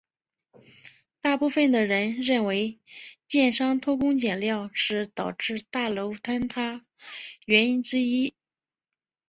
[1.21, 2.79] 大部分的人认为
[3.27, 6.81] 建商偷工减料是导致大楼坍塌
[7.45, 8.33] 原因之一。